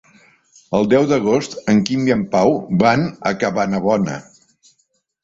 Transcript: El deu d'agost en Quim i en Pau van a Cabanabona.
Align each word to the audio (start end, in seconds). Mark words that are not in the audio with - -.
El 0.77 0.87
deu 0.93 1.03
d'agost 1.11 1.53
en 1.73 1.81
Quim 1.89 2.07
i 2.09 2.13
en 2.15 2.23
Pau 2.37 2.55
van 2.85 3.05
a 3.33 3.35
Cabanabona. 3.45 4.17